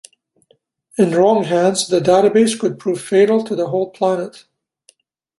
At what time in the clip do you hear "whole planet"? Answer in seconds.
3.67-4.45